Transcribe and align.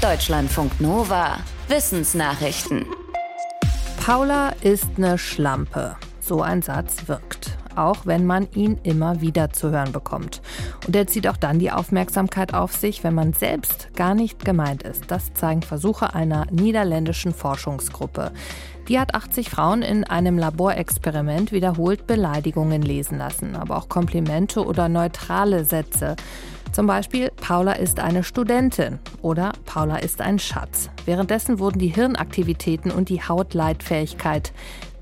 Deutschlandfunk 0.00 0.80
Nova. 0.80 1.36
Wissensnachrichten. 1.68 2.86
Paula 4.02 4.54
ist 4.62 4.88
eine 4.96 5.18
Schlampe. 5.18 5.94
So 6.22 6.40
ein 6.40 6.62
Satz 6.62 7.06
wirkt. 7.06 7.58
Auch 7.76 8.06
wenn 8.06 8.24
man 8.24 8.48
ihn 8.54 8.78
immer 8.82 9.20
wieder 9.20 9.50
zu 9.50 9.70
hören 9.70 9.92
bekommt. 9.92 10.40
Und 10.86 10.96
er 10.96 11.06
zieht 11.06 11.28
auch 11.28 11.36
dann 11.36 11.58
die 11.58 11.70
Aufmerksamkeit 11.70 12.54
auf 12.54 12.74
sich, 12.74 13.04
wenn 13.04 13.14
man 13.14 13.34
selbst 13.34 13.94
gar 13.94 14.14
nicht 14.14 14.42
gemeint 14.42 14.84
ist. 14.84 15.04
Das 15.10 15.34
zeigen 15.34 15.60
Versuche 15.60 16.14
einer 16.14 16.46
niederländischen 16.50 17.34
Forschungsgruppe. 17.34 18.32
Die 18.88 18.98
hat 18.98 19.14
80 19.14 19.50
Frauen 19.50 19.82
in 19.82 20.04
einem 20.04 20.38
Laborexperiment 20.38 21.52
wiederholt 21.52 22.06
Beleidigungen 22.06 22.80
lesen 22.80 23.18
lassen, 23.18 23.54
aber 23.54 23.76
auch 23.76 23.90
Komplimente 23.90 24.64
oder 24.64 24.88
neutrale 24.88 25.66
Sätze. 25.66 26.16
Zum 26.72 26.86
Beispiel, 26.86 27.32
Paula 27.32 27.72
ist 27.72 27.98
eine 27.98 28.22
Studentin 28.22 29.00
oder 29.22 29.52
Paula 29.66 29.96
ist 29.96 30.20
ein 30.20 30.38
Schatz. 30.38 30.88
Währenddessen 31.04 31.58
wurden 31.58 31.80
die 31.80 31.88
Hirnaktivitäten 31.88 32.92
und 32.92 33.08
die 33.08 33.22
Hautleitfähigkeit 33.22 34.52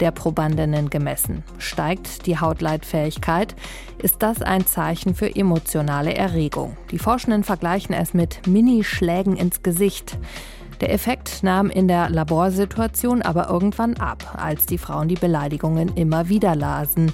der 0.00 0.10
Probandinnen 0.10 0.88
gemessen. 0.88 1.44
Steigt 1.58 2.24
die 2.26 2.38
Hautleitfähigkeit, 2.38 3.54
ist 4.02 4.22
das 4.22 4.40
ein 4.40 4.64
Zeichen 4.64 5.14
für 5.14 5.34
emotionale 5.34 6.14
Erregung. 6.14 6.76
Die 6.90 6.98
Forschenden 6.98 7.44
vergleichen 7.44 7.94
es 7.94 8.14
mit 8.14 8.46
Minischlägen 8.46 9.36
ins 9.36 9.62
Gesicht. 9.62 10.16
Der 10.80 10.92
Effekt 10.92 11.42
nahm 11.42 11.68
in 11.68 11.86
der 11.86 12.08
Laborsituation 12.08 13.20
aber 13.20 13.50
irgendwann 13.50 13.94
ab, 13.98 14.38
als 14.40 14.64
die 14.64 14.78
Frauen 14.78 15.08
die 15.08 15.16
Beleidigungen 15.16 15.96
immer 15.96 16.30
wieder 16.30 16.54
lasen. 16.54 17.12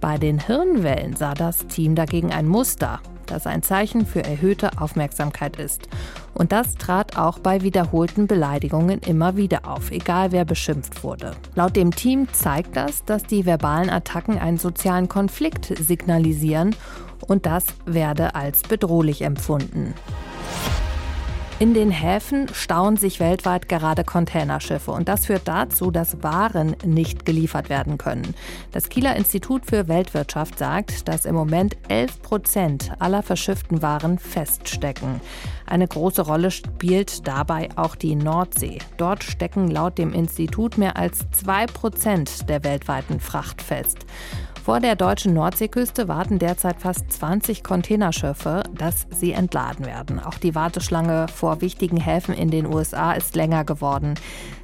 Bei 0.00 0.18
den 0.18 0.40
Hirnwellen 0.40 1.16
sah 1.16 1.32
das 1.32 1.66
Team 1.68 1.94
dagegen 1.94 2.32
ein 2.32 2.46
Muster 2.46 3.00
das 3.30 3.46
ein 3.46 3.62
Zeichen 3.62 4.06
für 4.06 4.24
erhöhte 4.24 4.70
Aufmerksamkeit 4.80 5.56
ist. 5.56 5.88
Und 6.34 6.52
das 6.52 6.74
trat 6.74 7.16
auch 7.16 7.38
bei 7.38 7.62
wiederholten 7.62 8.26
Beleidigungen 8.26 9.00
immer 9.00 9.36
wieder 9.36 9.68
auf, 9.68 9.90
egal 9.90 10.32
wer 10.32 10.44
beschimpft 10.44 11.04
wurde. 11.04 11.32
Laut 11.54 11.76
dem 11.76 11.90
Team 11.90 12.28
zeigt 12.32 12.76
das, 12.76 13.04
dass 13.04 13.24
die 13.24 13.46
verbalen 13.46 13.90
Attacken 13.90 14.38
einen 14.38 14.58
sozialen 14.58 15.08
Konflikt 15.08 15.66
signalisieren 15.78 16.74
und 17.26 17.46
das 17.46 17.66
werde 17.86 18.34
als 18.34 18.62
bedrohlich 18.62 19.22
empfunden. 19.22 19.94
In 21.60 21.72
den 21.72 21.92
Häfen 21.92 22.48
stauen 22.52 22.96
sich 22.96 23.20
weltweit 23.20 23.68
gerade 23.68 24.02
Containerschiffe 24.02 24.90
und 24.90 25.08
das 25.08 25.26
führt 25.26 25.46
dazu, 25.46 25.92
dass 25.92 26.20
Waren 26.24 26.74
nicht 26.84 27.24
geliefert 27.24 27.68
werden 27.68 27.96
können. 27.96 28.34
Das 28.72 28.88
Kieler 28.88 29.14
Institut 29.14 29.64
für 29.64 29.86
Weltwirtschaft 29.86 30.58
sagt, 30.58 31.06
dass 31.06 31.24
im 31.24 31.36
Moment 31.36 31.76
11 31.88 32.22
Prozent 32.22 32.92
aller 32.98 33.22
verschifften 33.22 33.82
Waren 33.82 34.18
feststecken. 34.18 35.20
Eine 35.64 35.86
große 35.86 36.22
Rolle 36.22 36.50
spielt 36.50 37.26
dabei 37.28 37.68
auch 37.76 37.94
die 37.94 38.16
Nordsee. 38.16 38.78
Dort 38.96 39.22
stecken 39.22 39.70
laut 39.70 39.96
dem 39.96 40.12
Institut 40.12 40.76
mehr 40.76 40.96
als 40.96 41.20
zwei 41.30 41.66
Prozent 41.66 42.48
der 42.48 42.64
weltweiten 42.64 43.20
Fracht 43.20 43.62
fest. 43.62 44.04
Vor 44.64 44.80
der 44.80 44.96
deutschen 44.96 45.34
Nordseeküste 45.34 46.08
warten 46.08 46.38
derzeit 46.38 46.80
fast 46.80 47.12
20 47.12 47.62
Containerschiffe, 47.62 48.62
dass 48.72 49.06
sie 49.10 49.32
entladen 49.32 49.84
werden. 49.84 50.18
Auch 50.18 50.38
die 50.38 50.54
Warteschlange 50.54 51.26
vor 51.28 51.43
wichtigen 51.60 51.98
Häfen 51.98 52.34
in 52.34 52.50
den 52.50 52.66
USA 52.66 53.12
ist 53.12 53.36
länger 53.36 53.64
geworden. 53.64 54.14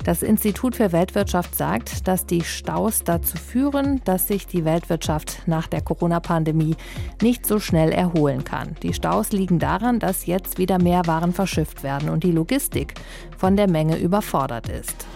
Das 0.05 0.23
Institut 0.23 0.77
für 0.77 0.93
Weltwirtschaft 0.93 1.55
sagt, 1.55 2.09
dass 2.09 2.27
die 2.27 2.43
Staus 2.43 3.05
dazu 3.05 3.37
führen, 3.37 4.01
dass 4.05 4.27
sich 4.27 4.47
die 4.47 4.65
Weltwirtschaft 4.65 5.43
nach 5.47 5.67
der 5.67 5.83
Corona-Pandemie 5.83 6.77
nicht 7.23 7.47
so 7.47 7.61
schnell 7.61 7.93
erholen 7.93 8.45
kann. 8.45 8.77
Die 8.83 8.95
Staus 8.95 9.33
liegen 9.33 9.59
daran, 9.59 9.99
dass 9.99 10.27
jetzt 10.27 10.59
wieder 10.59 10.83
mehr 10.83 11.07
Waren 11.07 11.33
verschifft 11.33 11.83
werden 11.83 12.09
und 12.09 12.25
die 12.25 12.33
Logistik 12.33 12.95
von 13.37 13.57
der 13.57 13.69
Menge 13.69 13.99
überfordert 13.99 14.69
ist. 14.69 15.07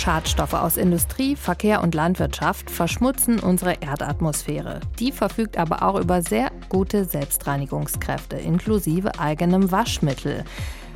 Schadstoffe 0.00 0.54
aus 0.54 0.78
Industrie, 0.78 1.36
Verkehr 1.36 1.82
und 1.82 1.94
Landwirtschaft 1.94 2.70
verschmutzen 2.70 3.38
unsere 3.38 3.82
Erdatmosphäre. 3.82 4.80
Die 4.98 5.12
verfügt 5.12 5.58
aber 5.58 5.82
auch 5.82 6.00
über 6.00 6.22
sehr 6.22 6.50
gute 6.70 7.04
Selbstreinigungskräfte, 7.04 8.36
inklusive 8.36 9.18
eigenem 9.18 9.70
Waschmittel. 9.70 10.44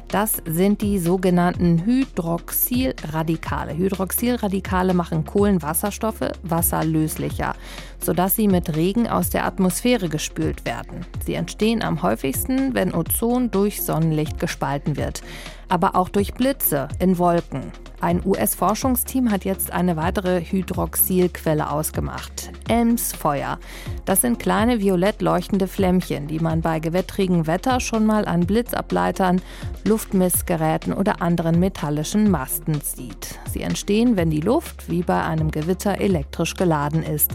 Das 0.08 0.42
sind 0.46 0.80
die 0.80 0.98
sogenannten 0.98 1.84
Hydroxylradikale. 1.84 3.76
Hydroxylradikale 3.76 4.94
machen 4.94 5.26
Kohlenwasserstoffe 5.26 6.30
wasserlöslicher, 6.42 7.56
sodass 8.00 8.36
sie 8.36 8.48
mit 8.48 8.74
Regen 8.74 9.06
aus 9.06 9.28
der 9.28 9.44
Atmosphäre 9.44 10.08
gespült 10.08 10.64
werden. 10.64 11.04
Sie 11.26 11.34
entstehen 11.34 11.82
am 11.82 12.02
häufigsten, 12.02 12.74
wenn 12.74 12.94
Ozon 12.94 13.50
durch 13.50 13.82
Sonnenlicht 13.82 14.38
gespalten 14.38 14.96
wird, 14.96 15.22
aber 15.68 15.96
auch 15.96 16.08
durch 16.08 16.34
Blitze 16.34 16.88
in 16.98 17.18
Wolken. 17.18 17.72
Ein 18.00 18.20
US-Forschungsteam 18.24 19.30
hat 19.30 19.46
jetzt 19.46 19.72
eine 19.72 19.96
weitere 19.96 20.42
Hydroxylquelle 20.44 21.70
ausgemacht. 21.70 22.50
Elmsfeuer. 22.68 23.58
Das 24.04 24.20
sind 24.20 24.38
kleine 24.38 24.80
violett 24.80 25.22
leuchtende 25.22 25.66
Flämmchen, 25.66 26.26
die 26.26 26.38
man 26.38 26.60
bei 26.60 26.80
gewittrigem 26.80 27.46
Wetter 27.46 27.80
schon 27.80 28.04
mal 28.04 28.26
an 28.26 28.46
Blitzableitern, 28.46 29.40
Luftmessgeräten 29.84 30.92
oder 30.92 31.22
anderen 31.22 31.58
metallischen 31.58 32.30
Masten 32.30 32.80
sieht. 32.82 33.38
Sie 33.50 33.62
entstehen, 33.62 34.16
wenn 34.16 34.28
die 34.28 34.40
Luft 34.40 34.90
wie 34.90 35.02
bei 35.02 35.22
einem 35.22 35.50
Gewitter 35.50 35.98
elektrisch 35.98 36.56
geladen 36.56 37.02
ist. 37.02 37.32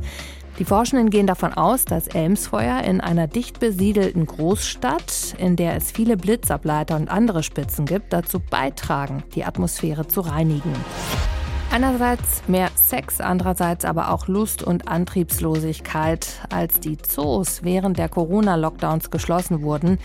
Die 0.59 0.65
Forschenden 0.65 1.09
gehen 1.09 1.25
davon 1.25 1.53
aus, 1.53 1.85
dass 1.85 2.07
Elmsfeuer 2.07 2.81
in 2.81 2.99
einer 2.99 3.27
dicht 3.27 3.61
besiedelten 3.61 4.25
Großstadt, 4.25 5.35
in 5.37 5.55
der 5.55 5.77
es 5.77 5.89
viele 5.89 6.17
Blitzableiter 6.17 6.97
und 6.97 7.09
andere 7.09 7.43
Spitzen 7.43 7.85
gibt, 7.85 8.11
dazu 8.11 8.41
beitragen, 8.41 9.23
die 9.35 9.45
Atmosphäre 9.45 10.05
zu 10.09 10.19
reinigen. 10.19 10.73
Einerseits 11.71 12.41
mehr 12.47 12.71
Sex, 12.75 13.21
andererseits 13.21 13.85
aber 13.85 14.11
auch 14.11 14.27
Lust 14.27 14.61
und 14.61 14.89
Antriebslosigkeit. 14.89 16.27
Als 16.49 16.81
die 16.81 16.97
Zoos 16.97 17.63
während 17.63 17.97
der 17.97 18.09
Corona-Lockdowns 18.09 19.11
geschlossen 19.11 19.61
wurden, 19.61 19.97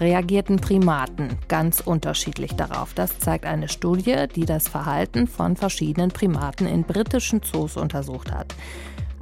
reagierten 0.00 0.56
Primaten 0.56 1.38
ganz 1.46 1.80
unterschiedlich 1.80 2.56
darauf. 2.56 2.94
Das 2.94 3.18
zeigt 3.20 3.44
eine 3.44 3.68
Studie, 3.68 4.24
die 4.34 4.46
das 4.46 4.66
Verhalten 4.66 5.28
von 5.28 5.54
verschiedenen 5.54 6.10
Primaten 6.10 6.66
in 6.66 6.82
britischen 6.82 7.42
Zoos 7.42 7.76
untersucht 7.76 8.32
hat. 8.32 8.56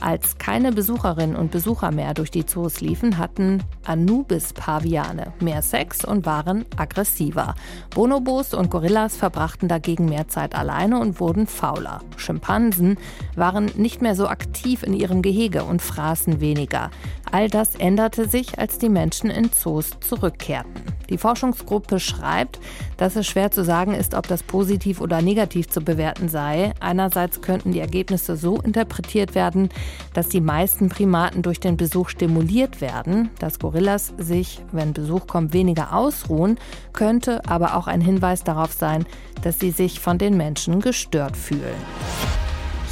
Als 0.00 0.38
keine 0.38 0.70
Besucherinnen 0.72 1.34
und 1.34 1.50
Besucher 1.50 1.90
mehr 1.90 2.14
durch 2.14 2.30
die 2.30 2.46
Zoos 2.46 2.80
liefen, 2.80 3.18
hatten 3.18 3.62
Anubis-Paviane 3.84 5.32
mehr 5.40 5.60
Sex 5.62 6.04
und 6.04 6.24
waren 6.24 6.64
aggressiver. 6.76 7.54
Bonobos 7.90 8.54
und 8.54 8.70
Gorillas 8.70 9.16
verbrachten 9.16 9.68
dagegen 9.68 10.04
mehr 10.04 10.28
Zeit 10.28 10.54
alleine 10.54 11.00
und 11.00 11.18
wurden 11.18 11.46
fauler. 11.46 12.00
Schimpansen 12.16 12.96
waren 13.34 13.66
nicht 13.76 14.00
mehr 14.00 14.14
so 14.14 14.28
aktiv 14.28 14.84
in 14.84 14.94
ihrem 14.94 15.20
Gehege 15.20 15.64
und 15.64 15.82
fraßen 15.82 16.40
weniger. 16.40 16.90
All 17.30 17.48
das 17.48 17.74
änderte 17.74 18.28
sich, 18.28 18.58
als 18.58 18.78
die 18.78 18.88
Menschen 18.88 19.30
in 19.30 19.52
Zoos 19.52 19.98
zurückkehrten. 20.00 20.97
Die 21.10 21.18
Forschungsgruppe 21.18 22.00
schreibt, 22.00 22.58
dass 22.96 23.16
es 23.16 23.26
schwer 23.26 23.50
zu 23.50 23.64
sagen 23.64 23.94
ist, 23.94 24.14
ob 24.14 24.26
das 24.26 24.42
positiv 24.42 25.00
oder 25.00 25.22
negativ 25.22 25.68
zu 25.68 25.80
bewerten 25.80 26.28
sei. 26.28 26.72
Einerseits 26.80 27.40
könnten 27.40 27.72
die 27.72 27.80
Ergebnisse 27.80 28.36
so 28.36 28.60
interpretiert 28.60 29.34
werden, 29.34 29.70
dass 30.14 30.28
die 30.28 30.40
meisten 30.40 30.88
Primaten 30.88 31.42
durch 31.42 31.60
den 31.60 31.76
Besuch 31.76 32.10
stimuliert 32.10 32.80
werden, 32.80 33.30
dass 33.38 33.58
Gorillas 33.58 34.12
sich, 34.18 34.60
wenn 34.72 34.92
Besuch 34.92 35.26
kommt, 35.26 35.52
weniger 35.52 35.94
ausruhen, 35.94 36.58
könnte 36.92 37.42
aber 37.48 37.76
auch 37.76 37.86
ein 37.86 38.00
Hinweis 38.00 38.44
darauf 38.44 38.72
sein, 38.72 39.06
dass 39.42 39.58
sie 39.58 39.70
sich 39.70 40.00
von 40.00 40.18
den 40.18 40.36
Menschen 40.36 40.80
gestört 40.80 41.36
fühlen. 41.36 41.76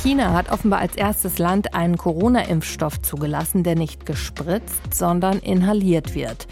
China 0.03 0.35
hat 0.35 0.53
offenbar 0.53 0.79
als 0.81 0.95
erstes 0.95 1.39
Land 1.39 1.75
einen 1.75 1.97
Corona-Impfstoff 1.97 3.03
zugelassen, 3.03 3.65
der 3.65 3.75
nicht 3.75 4.07
gespritzt, 4.07 4.95
sondern 4.95 5.41
inhaliert 5.41 6.15
wird. 6.15 6.47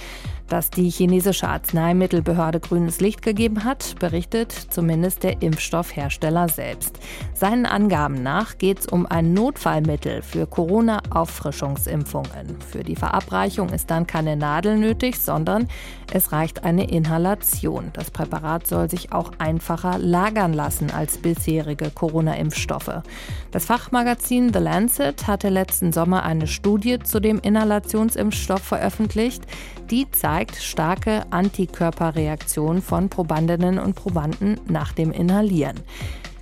Dass 0.48 0.70
die 0.70 0.90
chinesische 0.90 1.48
Arzneimittelbehörde 1.48 2.60
grünes 2.60 3.00
Licht 3.00 3.22
gegeben 3.22 3.64
hat, 3.64 3.94
berichtet 3.98 4.52
zumindest 4.52 5.22
der 5.22 5.40
Impfstoffhersteller 5.40 6.48
selbst. 6.48 6.98
Seinen 7.32 7.64
Angaben 7.64 8.22
nach 8.22 8.58
geht 8.58 8.80
es 8.80 8.86
um 8.86 9.06
ein 9.06 9.32
Notfallmittel 9.32 10.22
für 10.22 10.46
Corona-Auffrischungsimpfungen. 10.46 12.58
Für 12.70 12.84
die 12.84 12.96
Verabreichung 12.96 13.70
ist 13.70 13.90
dann 13.90 14.06
keine 14.06 14.36
Nadel 14.36 14.76
nötig, 14.76 15.18
sondern 15.18 15.68
es 16.12 16.32
reicht 16.32 16.64
eine 16.64 16.90
Inhalation. 16.90 17.90
Das 17.94 18.10
Präparat 18.10 18.66
soll 18.66 18.90
sich 18.90 19.12
auch 19.12 19.32
einfacher 19.38 19.98
lagern 19.98 20.52
lassen 20.52 20.90
als 20.90 21.18
bisherige 21.18 21.90
Corona-Impfstoffe. 21.90 23.02
Das 23.50 23.64
Fachmagazin 23.64 24.52
The 24.52 24.58
Lancet 24.58 25.26
hatte 25.26 25.48
letzten 25.48 25.92
Sommer 25.92 26.22
eine 26.22 26.46
Studie 26.46 26.98
zu 26.98 27.20
dem 27.20 27.40
Inhalationsimpfstoff 27.40 28.62
veröffentlicht. 28.62 29.44
Die 29.90 30.10
zeigt 30.34 30.56
starke 30.56 31.22
Antikörperreaktionen 31.30 32.82
von 32.82 33.08
Probandinnen 33.08 33.78
und 33.78 33.94
Probanden 33.94 34.58
nach 34.66 34.92
dem 34.92 35.12
Inhalieren. 35.12 35.78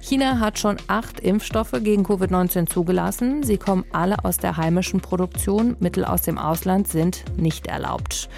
China 0.00 0.40
hat 0.40 0.58
schon 0.58 0.78
acht 0.86 1.20
Impfstoffe 1.20 1.74
gegen 1.82 2.02
Covid-19 2.02 2.70
zugelassen. 2.70 3.42
Sie 3.42 3.58
kommen 3.58 3.84
alle 3.92 4.24
aus 4.24 4.38
der 4.38 4.56
heimischen 4.56 5.02
Produktion. 5.02 5.76
Mittel 5.78 6.06
aus 6.06 6.22
dem 6.22 6.38
Ausland 6.38 6.88
sind 6.88 7.22
nicht 7.36 7.66
erlaubt. 7.66 8.30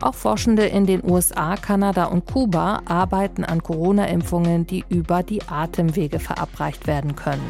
Auch 0.00 0.14
Forschende 0.14 0.66
in 0.66 0.86
den 0.86 1.02
USA, 1.02 1.56
Kanada 1.56 2.04
und 2.04 2.26
Kuba 2.26 2.82
arbeiten 2.84 3.42
an 3.42 3.64
Corona-Impfungen, 3.64 4.68
die 4.68 4.84
über 4.90 5.24
die 5.24 5.42
Atemwege 5.48 6.20
verabreicht 6.20 6.86
werden 6.86 7.16
können. 7.16 7.42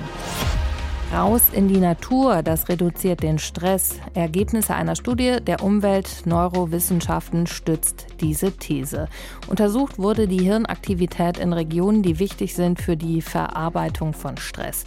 Raus 1.12 1.42
in 1.52 1.66
die 1.66 1.80
Natur, 1.80 2.44
das 2.44 2.68
reduziert 2.68 3.24
den 3.24 3.40
Stress. 3.40 3.98
Ergebnisse 4.14 4.76
einer 4.76 4.94
Studie 4.94 5.38
der 5.44 5.60
Umwelt-Neurowissenschaften 5.60 7.48
stützt 7.48 8.06
diese 8.20 8.52
These. 8.52 9.08
Untersucht 9.48 9.98
wurde 9.98 10.28
die 10.28 10.44
Hirnaktivität 10.44 11.36
in 11.36 11.52
Regionen, 11.52 12.04
die 12.04 12.20
wichtig 12.20 12.54
sind 12.54 12.80
für 12.80 12.96
die 12.96 13.22
Verarbeitung 13.22 14.12
von 14.12 14.36
Stress. 14.36 14.84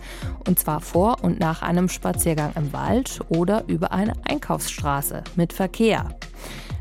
Und 0.47 0.59
zwar 0.59 0.79
vor 0.79 1.17
und 1.23 1.41
nach 1.41 1.61
einem 1.61 1.89
Spaziergang 1.89 2.53
im 2.55 2.71
Wald 2.71 3.19
oder 3.27 3.65
über 3.67 3.91
eine 3.91 4.13
Einkaufsstraße 4.23 5.25
mit 5.35 5.51
Verkehr. 5.51 6.15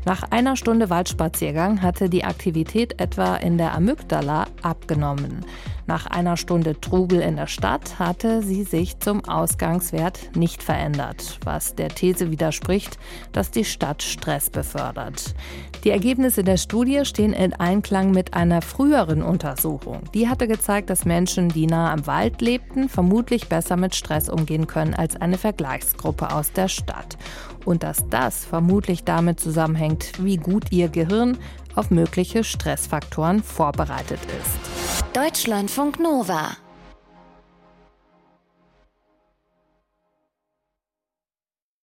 Nach 0.05 0.23
einer 0.31 0.57
Stunde 0.57 0.89
Waldspaziergang 0.89 1.81
hatte 1.81 2.09
die 2.09 2.25
Aktivität 2.25 2.99
etwa 2.99 3.35
in 3.35 3.57
der 3.57 3.73
Amygdala 3.73 4.47
abgenommen. 4.61 5.45
Nach 5.85 6.05
einer 6.05 6.37
Stunde 6.37 6.79
Trubel 6.79 7.19
in 7.19 7.35
der 7.35 7.47
Stadt 7.47 7.99
hatte 7.99 8.41
sie 8.41 8.63
sich 8.63 8.99
zum 8.99 9.25
Ausgangswert 9.25 10.35
nicht 10.35 10.63
verändert, 10.63 11.39
was 11.43 11.75
der 11.75 11.89
These 11.89 12.31
widerspricht, 12.31 12.97
dass 13.33 13.51
die 13.51 13.65
Stadt 13.65 14.01
Stress 14.01 14.49
befördert. 14.49 15.35
Die 15.83 15.89
Ergebnisse 15.89 16.45
der 16.45 16.55
Studie 16.55 17.03
stehen 17.03 17.33
in 17.33 17.53
Einklang 17.53 18.11
mit 18.11 18.33
einer 18.33 18.61
früheren 18.61 19.21
Untersuchung. 19.21 20.03
Die 20.13 20.29
hatte 20.29 20.47
gezeigt, 20.47 20.89
dass 20.89 21.03
Menschen, 21.03 21.49
die 21.49 21.67
nah 21.67 21.91
am 21.91 22.07
Wald 22.07 22.41
lebten, 22.41 22.87
vermutlich 22.87 23.49
besser 23.49 23.75
mit 23.75 23.93
Stress 23.93 24.29
umgehen 24.29 24.67
können 24.67 24.93
als 24.93 25.17
eine 25.17 25.37
Vergleichsgruppe 25.37 26.31
aus 26.33 26.53
der 26.53 26.69
Stadt. 26.69 27.17
Und 27.65 27.83
dass 27.83 28.07
das 28.09 28.45
vermutlich 28.45 29.03
damit 29.03 29.41
zusammenhängt, 29.41 30.13
wie 30.19 30.37
gut 30.37 30.71
ihr 30.71 30.87
Gehirn 30.87 31.37
auf 31.75 31.91
mögliche 31.91 32.43
Stressfaktoren 32.43 33.43
vorbereitet 33.43 34.19
ist. 34.39 34.72
Deutschlandfunk 35.13 35.99
Nova 35.99 36.62